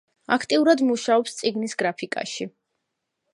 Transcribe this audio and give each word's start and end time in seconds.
აქტიურად 0.35 0.81
მუშაობს 0.87 1.37
წიგნის 1.41 1.77
გრაფიკაში. 1.83 2.49